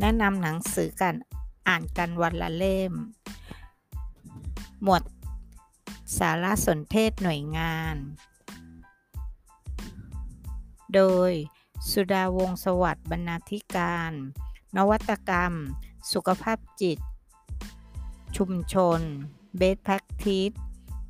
[0.00, 1.16] แนะนำหนังสือการ
[1.68, 2.92] อ่านกันวันละเล่ม
[4.82, 5.02] หมวด
[6.18, 7.96] สารสนเทศหน่วยงาน
[10.94, 11.32] โดย
[11.90, 14.12] สุดาวงสวัสดิ์บรรณาธิการ
[14.76, 15.52] นวัตกรรม
[16.12, 16.98] สุขภาพจิต
[18.36, 19.00] ชุมชน
[19.56, 20.50] เบสแพคทิส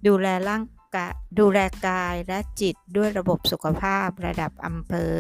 [0.07, 0.63] ดูแลร่าง
[0.97, 5.15] กายดูแลกายและจิตด้วยระบบสุขภาพระดับอำเภอ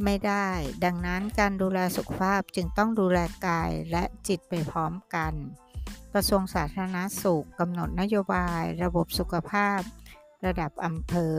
[0.04, 0.48] ไม่ได้
[0.84, 5.34] ดังนั้นการดูแลสุขภาพจึงต้องดูแลกายและจิตไปพร้อมกัน
[6.14, 9.80] กระทรวงสาธารณสุขกำหนดนโยบาย ระบบสุขภาพ
[10.46, 11.38] ระดับอำเภอ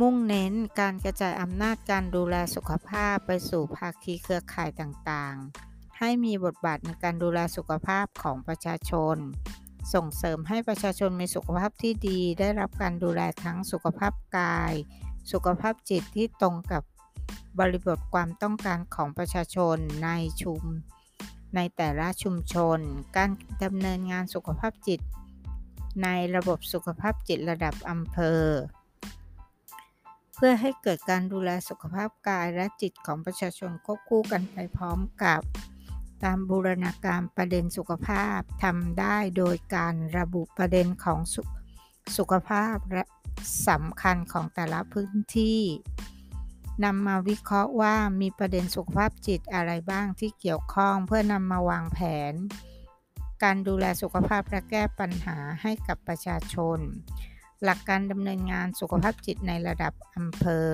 [0.00, 9.16] มุ่งเน้นการกระจายอำนาจการดูแลสุขภาพไปสู่ภาคีเครือข่ายต่างๆ ให้มีบทบาทในการดูแลสุขภาพของประชาชน
[9.94, 14.74] ส่งเสริมให้ประชาชนมีสุขภาพที่ดี ได้รับการดูแลทั้งสุขภาพกาย
[15.32, 16.82] สุขภาพจิตที่ตรงกับ
[17.58, 20.10] บริบทความต้องการของประชาชนใน
[20.42, 20.62] ชุม
[21.54, 22.78] ในแต่ละชุมชน
[23.16, 23.30] การ
[23.64, 25.00] ดำเนินงานสุขภาพจิต
[26.02, 28.42] ในระบบสุขภาพจิตระดับอำเภอ
[30.36, 35.40] เพื่อให้เกิดการดูแลสุขภาพกายและจิตของประชาชนควบคู่กันไปพร้อมกับ
[36.24, 41.36] การบูรณาการประเด็นสุขภาพทำได้โดยการระบุประเด็นของส
[42.16, 43.04] สุขภาพและ
[43.68, 45.62] สำคัญของแต่ละพื้นที่
[46.84, 51.98] นำมาวิเคราะห์ว่ามีประเด็นสุขภาพจิตอะไรบ้างที่เกี่ยวข้องเพื่อนำมาวางแผ
[52.32, 52.34] น
[53.42, 56.78] การดูแลสุขภาพและแก้ปัญหาให้กับประชาชน
[57.64, 60.70] หลักการดำเนินงานสุขภาพจิตในระดับอำเภอ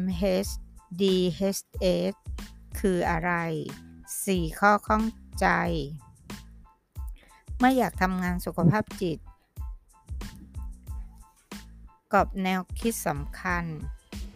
[0.00, 1.56] MHDHS
[2.80, 3.32] คืออะไร
[3.96, 5.04] 4 ข้อข้อง
[5.40, 5.46] ใจ
[7.58, 9.18] เมื่ออยากทำงานสุขภาพจิต
[12.12, 13.64] กรอบแนวคิดสำคัญ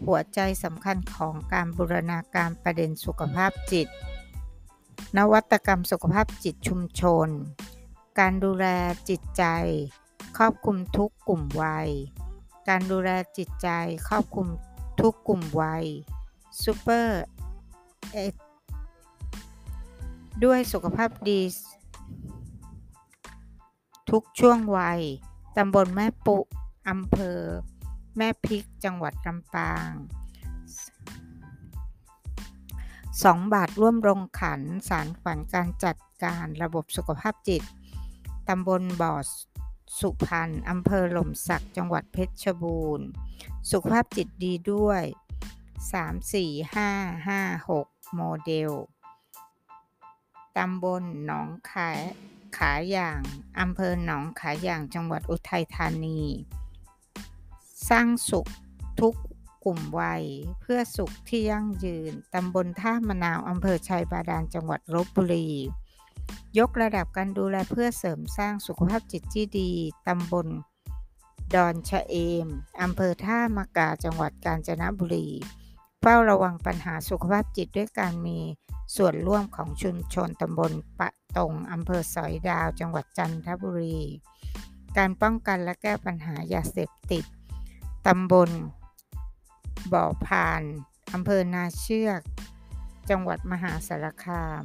[0.07, 3.89] หัวใจสำคัญของการบูรณาการประเด็นสุขภาพจิต
[5.17, 7.29] นวัตกรรมสุขภาพจิตชุมชน
[8.19, 8.67] การดูแล
[9.09, 9.45] จิตใจ
[10.37, 11.89] ครอบคลุมทุกกลุ่มวัย
[12.69, 13.69] การดูแลจิตใจ
[14.09, 14.47] ครอบคลุม
[15.01, 15.85] ทุกกลุ่มวัย
[16.63, 17.23] ซูเปอร์
[20.45, 21.41] ด้วยสุขภาพดี
[24.11, 25.01] ทุกช่วงวัย
[25.57, 26.37] ตำบลแม่ปุ
[26.89, 27.39] อำเภอ
[28.17, 29.91] แม่พริกจังหวัดลำปาง
[31.13, 37.63] 2บาทร่วมลงขันสารฝันการจัดการระบบสุขภาพจิต
[38.49, 39.15] ตำบลบ่อ
[39.99, 43.07] สุพรรณอำเภอหล่มสักจังหวัดเพชรบูรณ์
[43.71, 45.03] สุขภาพจิตดีด้วย
[45.93, 48.73] 3 4 5 5 6 โมเดล
[50.57, 52.01] ตำบลหนองขาย
[52.57, 53.21] ขาอย่าง
[53.61, 56.21] อำเภอหนองขาอย่างจังหวัดอุทัยธานี
[57.89, 58.47] สร้างสุข
[59.01, 59.15] ทุก
[59.65, 60.25] กลุ่มวัย
[60.61, 65.49] เพื่อสุขที่ยั่งยืน ตำบลท่ามะนาวอำเภอชัยบาดาลจังหวัดลบบุรี
[66.59, 69.71] ยกระดับการดูแลเพื่อเสริมสร้างสุขภาพจิตที่ดี
[70.09, 70.49] ตำบล
[71.55, 72.47] ดอนชะเอม
[72.83, 75.29] อำเภอท่ามะกา จังหวัดกาญจนบุรี
[76.01, 78.39] เฝ้าระวังปัญหาสุขภาพจิตด้วยการมี
[78.97, 84.01] ส่วนร่วมของชุมชนตำบลปะตงอำเภอสอยดาว จังหวัดจันทบุรี
[84.97, 87.25] การป้องกันและแก้ปัญหายาเสพติด
[88.07, 88.51] ตำบล
[89.93, 90.63] บ่อพาน
[91.13, 92.21] อำเภอนาเชือก
[93.11, 94.65] จังหวัดมหาสารคาม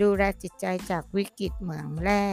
[0.00, 2.26] ดูแลจิตใจจากวิกฤตเหมืองแร่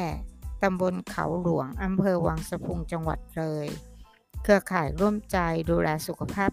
[0.64, 3.68] ตำบลเขาหลวงอำเภอวังสะพุงจังหวัดเลย
[4.44, 5.38] เครือข่ายร่วมใจ
[5.70, 6.52] ดูแลสุขภาพ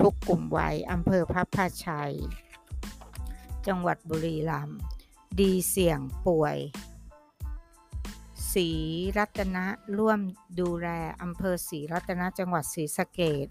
[0.00, 2.14] ทุกกลุ่มวัยอำเภอพับพาชัย
[3.66, 4.78] จังหวัดบุรีรัมย์
[5.40, 6.56] ดีเสี่ยงป่วย
[8.52, 8.68] ศรี
[9.18, 9.64] รัตนะ
[9.98, 10.20] ร่วม
[10.60, 10.88] ดูแล
[11.22, 13.46] อำเภอศรีรัตนะจังหวัดศรีสะเกด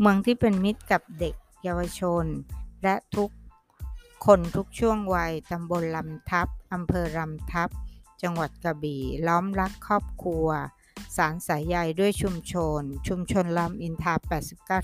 [0.00, 2.24] เมืองที่เป็นมิตรกับเด็กเยาวชน
[2.82, 3.30] และทุก
[4.26, 7.68] คนทุกช่วงวัยตำบลลำทับอำเภอลำทับ
[8.22, 10.48] จังหวัดกระบี่ ล้อมรักครอบครัว
[11.16, 14.14] สารสายใยด้วยชุมชน ชุมชนลำอินทา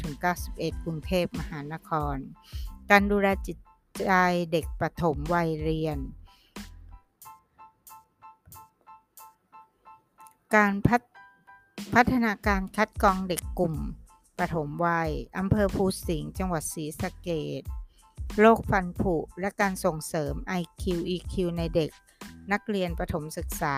[0.06, 2.16] 89-91 กรุงเทพมหานคร
[2.90, 3.58] การดูแลจิต
[4.06, 4.12] ใจ
[4.52, 5.98] เด็กประถมวัยเรียน
[10.54, 11.00] การพัฒ
[11.94, 13.74] พัฒนาการคัดกรองเด็กกลุ่ม
[14.38, 17.30] ปฐมวัย อำเภอภูสิงห์ จังหวัดศรีสะเก
[17.60, 17.62] ด
[18.38, 20.82] โรคฟันผุ และการส่งเสริม IQ
[21.14, 21.90] EQ ในเด็ก
[22.52, 23.76] นักเรียนประถมศึกษา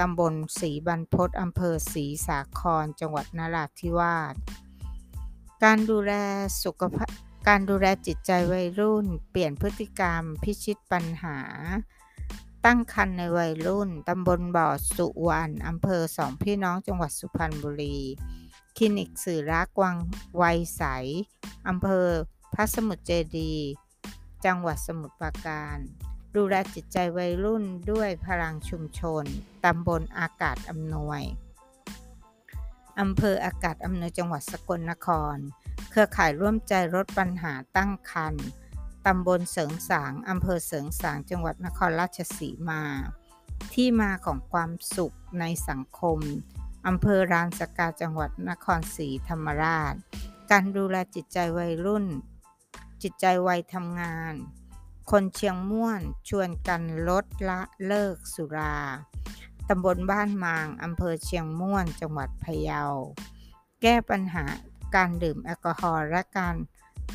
[0.00, 4.34] ตำบลศรีบรรพตอำเภอศรีสาคร จังหวัดนราธิวาส
[5.64, 6.12] การดูแล
[6.64, 7.10] สุขภาพ
[7.48, 11.38] การดูแลจิตใจวัยรุ่น เปลี่ยนพฤติกรรม พิชิตปัญหา
[12.64, 17.98] ตั้งคันในวัยรุ่น ตำบลบ่อสุวรรณอำเภอสองพี่น้องจังหวัดสุพรรณบุรี
[18.76, 19.96] คลินิกสื่อรักวัง
[20.36, 20.82] ไวยใส
[21.68, 22.06] อำเภอ
[22.54, 23.54] พระสมุทรเจดี
[24.44, 25.78] จังหวัดสมุทรปราการ
[26.36, 29.24] ดูแลจิตใจวัยรุ่นด้วยพลังชุมชน
[29.64, 31.22] ตำบลอากาศอำนวย
[33.00, 35.36] อำเภออากาศอำนวยจังหวัดสกลนคร
[35.90, 38.46] เครือข่ายร่วมใจลดปัญหาตั้งครรภ์
[39.06, 42.82] ตำบลเสริงสาง อำเภอเสริงสาง จังหวัดนครราชสีมา
[43.74, 46.18] ที่มาของความสุขในสังคม
[46.86, 49.94] อำเภอรานสกาจังหวัดนครศรีธรรมราช
[50.50, 52.06] การดูแลจิตใจวัยรุ่น
[53.02, 54.34] จิตใจวัยทำงาน
[55.10, 58.78] คนเชียงม่วนชวนกันลดละเลิกสุรา
[59.68, 62.82] ตำบลบ้านมางอำเภอเชียงม่วนจังหวัดพะเยา
[63.82, 64.44] แก้ปัญหา
[64.94, 66.56] การดื่มแอลกอฮอล์และการ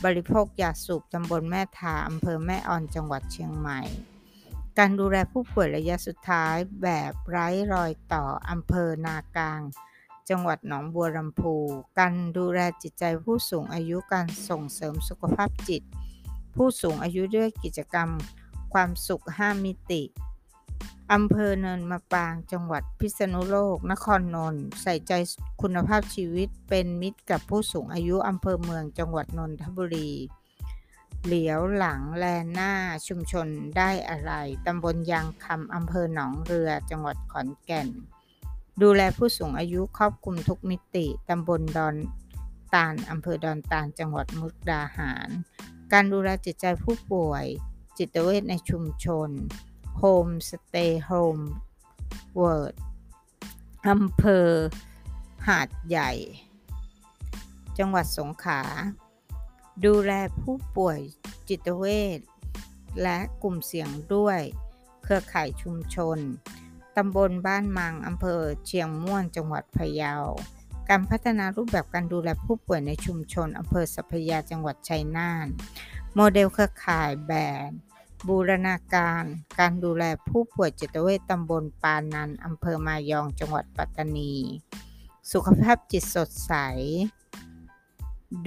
[0.04, 3.82] บริโภคยาสูบตำบลแม่ทาอำเภอแม่ออนจังหวัดเชียงใหม่
[4.78, 9.62] การดูแลผู้ป่วยระยะสุดท้ายแบบไร้รอยต่ออำเภอนากลาง
[10.30, 11.56] จังหวัดหนองบัวลำพู
[12.00, 15.84] การดูแลจิตใจผู้สูงอายุการส่งเสริมสุขภาพจิต
[16.56, 18.10] ผู้สูงอายุด้วยกิจกรรม
[18.74, 20.04] ความสุข 5 มิติ
[21.14, 25.14] อำเภอเนินมะปางจังหวัดพิษณุโลก นครนนท์ใส่ใจ
[25.62, 30.12] คุณภาพชีวิตเป็นมิตรกับผู้สูงอายุอำเภอเมืองจังหวัดนนทบุรี
[31.26, 32.74] เหลียวหลังแลหน้า
[33.08, 33.48] ชุมชน
[33.78, 34.32] ได้อะไร
[34.66, 37.90] ตำบลยางคำอำเภอหนองเรือจังหวัดขอนแก่น
[38.84, 41.96] ดูแลผู้สูงอายุครอบคลุมทุกมิติ ตำบลดอน
[42.74, 45.30] ตาลอำเภอดอนตาล จังหวัดมุกดาหาร
[45.92, 47.46] การดูแลจิตใจผู้ป่วย
[47.98, 49.30] จิตเวชในชุมชน
[50.02, 51.46] Home Stay Home
[52.40, 52.76] World
[53.90, 54.48] อำเภอ
[55.48, 56.12] หาดใหญ่
[57.78, 58.62] จังหวัดสงขลา
[59.86, 60.12] ดูแล
[60.42, 61.00] ผู้ป่วย
[61.50, 61.86] จิตเว
[62.18, 62.20] ช
[63.02, 64.40] และกลุ่มเสี่ยงด้วย
[65.04, 66.18] เครือข่ายชุมชน
[66.98, 70.14] ตำบลบ้านมังอำเภอเชียงม่วน จังหวัดพะเยา
[70.90, 75.48] การพัฒนารูปแบบการดูแลผู้ป่วยในชุมชนอำเภอสัพยาจังหวัดชัยนาท
[76.16, 77.34] โมเดลเครือข่ายแบ
[77.68, 77.70] บ
[78.28, 79.24] บูรณาการ
[79.60, 84.34] การดูแลผู้ป่วยจิตเวชตำบลปานันอำเภอมายองจังหวัดปัตตานี
[85.32, 86.54] สุขภาพจิตสดใส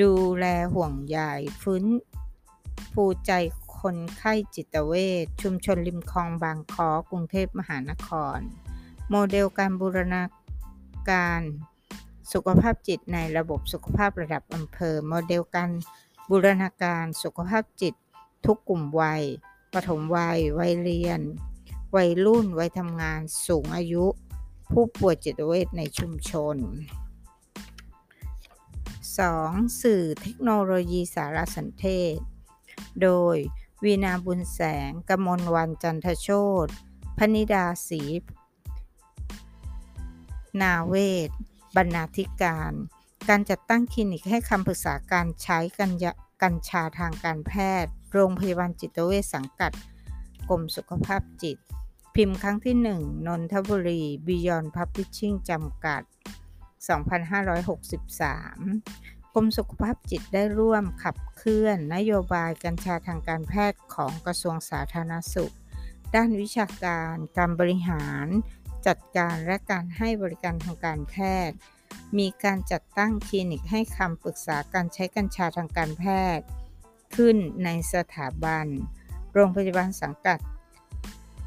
[0.00, 1.18] ดูแลห่วงใย
[1.62, 1.84] ฟื้น
[2.92, 3.32] ฟูใจ
[3.80, 4.92] คนไข้จิตเว
[5.22, 8.38] ชชุมชนริมคลองบางคอกรุงเทพมหานคร
[9.10, 10.22] โมเดลการบูรณา
[11.10, 11.42] การ
[12.32, 15.70] สุขภาพจิตในระบบสุขภาพระดับอำเภอ โมเดลการ
[16.30, 17.94] บูรณาการสุขภาพจิต
[18.46, 19.22] ทุกกลุ่มวัย
[19.74, 21.20] ปฐมวัย วัยเรียน
[21.96, 24.04] วัยรุ่น วัยทำงาน สูงอายุ
[24.72, 26.56] ผู้ป่วยจิตเวชในชุมชน
[28.98, 29.82] 2.
[29.82, 32.16] สื่อเทคโนโลยีสารสนเทศ
[33.02, 33.36] โดย
[33.84, 36.28] วีนาบุญแสง กมลวันจันทโช
[36.64, 36.66] ต
[37.18, 38.02] พนิดาศรี
[40.60, 40.94] นาเว
[41.28, 41.30] ศ
[41.76, 42.72] บรรณาธิการ
[43.28, 45.58] การจัดตั้งคลินิกให้คำปรึกษาการใช้
[46.42, 47.52] กัญชาทางการแพ
[47.82, 49.72] ทย์ โรงพยาบาลจิตเวชสังกัด
[50.48, 51.56] กรมสุขภาพจิต
[52.14, 56.02] พิมพ์ครั้งที่ 1 นนทบุรี Beyond Publishing จำกัด
[56.88, 65.54] 2563กร มสุขภาพจิตได้ร่วมขับเคลื่อนนโยบายกัญชาทางการแพทย์ของกระทรวงสาธารณสุข
[66.14, 68.26] ด้านวิชาการ การบริหาร
[68.86, 71.14] จัดการและการให้บริการทางการแพ
[71.48, 71.56] ทย์
[72.18, 76.04] มีการจัดตั้งคลินิกให้คำปรึกษาการใช้กัญชาทางการแพ
[76.36, 76.46] ทย์
[77.14, 78.66] ขึ้นในสถาบัน
[79.32, 80.38] โรงพยาบาลสังกัด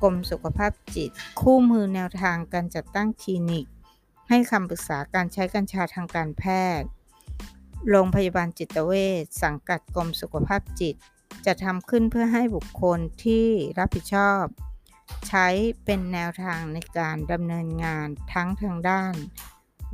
[0.01, 1.09] กรมสุขภาพจิต
[1.41, 3.65] คู่มือแนวทางการจัดตั้งคลินิก
[4.29, 6.43] ให้คำปรึกษาการใช้กัญชาทางการแพ
[6.79, 6.87] ทย์
[7.89, 10.95] โรงพยาบาลจิตเวชสังกัดกรมสุขภาพจิต
[11.45, 13.47] จะทำขึ้นเพื่อให้บุคคลที่
[13.79, 14.43] รับผิดชอบ
[15.27, 15.47] ใช้
[15.85, 19.13] เป็นแนวทางในการดำเนินงานทั้งทางด้าน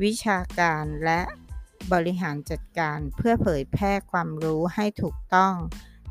[0.04, 1.22] วิชาการและ
[1.94, 5.54] บริหารจัดการเพื่อเผยแพร่ความรู้ให้ถูกต้อง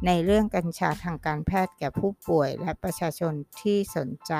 [0.07, 4.35] ในเรื่องกัญชาทางการแพทย์แก่ผู้ป่วยและประชาชนที่สนใจ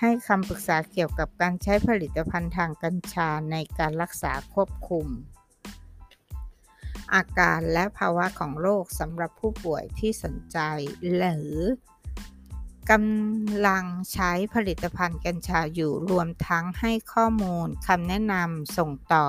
[0.00, 5.06] ให้คำปรึกษาเกี่ยวกับการใช้ผลิตภัณฑ์ทางกัญชาในการรักษาควบคุม
[7.14, 10.58] อาการและภาวะของโรคสำหรับผู้ป่วยที่สนใจ
[11.14, 11.54] หรือ
[12.90, 19.28] กำลังใช้ผลิตภัณฑ์กัญชาอยู่รวมทั้งให้ข้อมูลคำแนะนำส่งต่อ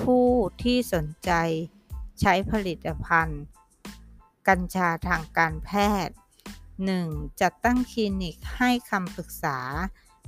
[0.00, 0.28] ผู้
[0.62, 1.30] ที่สนใจ
[2.20, 3.42] ใช้ผลิตภัณฑ์
[4.48, 5.70] กัญชาทางการแพ
[6.06, 6.14] ทย์
[6.76, 7.40] 1.
[7.40, 9.58] จัดตั้งคลินิกให้คำปรึกษา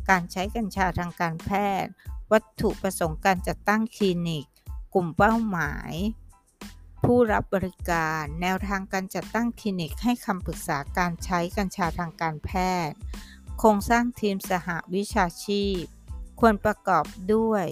[0.08, 1.50] การใช้กัญชาทางการแพ
[1.82, 1.92] ทย์
[2.32, 4.44] วัตถุประสงค์การจัดตั้งคลินิก
[4.94, 5.92] กลุ่มเป้าหมาย
[7.04, 12.50] ผู้รับบริการแนวทางการจัดตั้งคลินิกให้คำปรึกษาการใช้กัญชาทางการแพ
[12.88, 12.96] ทย์
[13.58, 15.82] โครงสร้างทีมสหวิชาชีพ
[16.40, 17.04] ควรประกอบ
[17.34, 17.66] ด้วย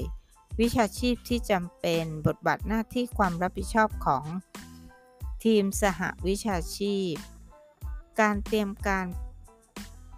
[0.61, 4.25] วิชาชีพที่จำเป็นบทบาทหน้าที่ความรับผิดชอบของ
[5.45, 7.15] ทีมสหวิชาชีพ
[8.21, 9.07] การเตรียมการ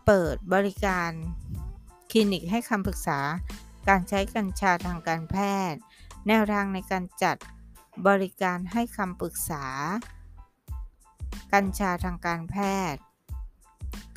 [0.06, 1.10] เปิดบริการ
[2.10, 3.20] คลินิกให้คำปรึกษา
[3.88, 5.36] การใช้กัญชาทางการแพ
[5.72, 5.80] ทย์
[6.28, 7.36] แนวทางในการจัด
[8.08, 9.66] บริการให้คำปรึกษา
[11.52, 12.56] กัญชาทางการแพ
[12.92, 13.02] ทย์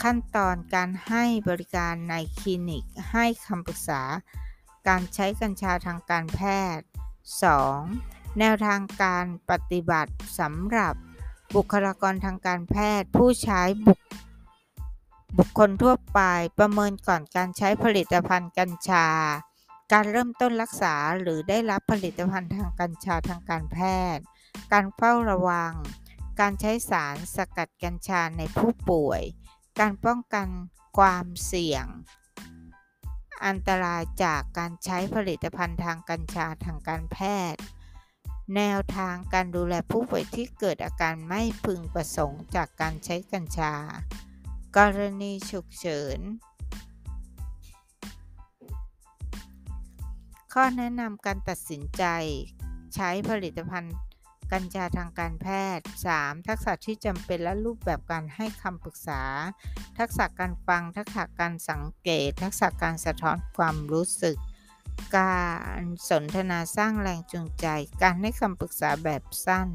[0.04, 4.02] ขั้นตอนการให้บริการในคลินิกให้คำปรึกษา
[4.88, 6.42] การใช้กัญชาทางการแพ
[6.76, 6.86] ทย์
[7.62, 8.40] 2.
[8.40, 10.94] แนวทางการปฏิบัติสำหรับ
[11.56, 14.00] บุคลากรทางการแพทย์ ผู้ใช้บุค
[15.38, 16.20] บุคคลทั่วไป
[16.58, 19.08] ประเมินก่อนการใช้ผลิตภัณฑ์กัญชา
[19.94, 23.78] การเริ่มต้นรักษาหรือได้รับผลิตภัณฑ์ทางกัญชาทางการแพ
[24.16, 24.24] ทย์
[24.72, 25.74] การเฝ้าระวัง
[26.40, 29.22] การใช้สารสกัดกัญชาในผู้ป่วย
[29.80, 30.48] การป้องกัน
[30.98, 31.86] ความเสี่ยง
[33.46, 37.18] อันตรายจากการใช้ผลิตภัณฑ์ทางกัญชาทางการแพ
[37.54, 37.62] ทย์
[38.56, 43.74] แนวทางการดูแลผู้ป่วยที่เกิดอาการไม่พึงประสงค์จากการใช้กัญชา
[44.78, 46.20] กรณีฉุกเฉิน
[50.60, 52.04] ข้อแนะนำการตัดสินใจ
[52.96, 53.96] ใช้ผลิตภัณฑ์
[54.52, 55.48] กัญชาทางการแพ
[55.78, 55.86] ทย์
[56.18, 56.48] 3.
[56.48, 59.22] ทักษะที่จำเป็นและรูปแบบการให้คำปรึกษา
[60.00, 64.38] ทักษะการฟัง ทักษะการสังเกต ทักษะการสะท้อนความรู้สึก
[65.18, 65.42] กา
[65.82, 67.68] รสนทนาสร้างแรงจูงใจ
[68.02, 69.70] การให้คำปรึกษาแบบสั้น